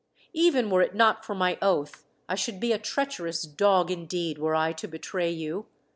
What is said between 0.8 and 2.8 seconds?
it not for my oath, I should be a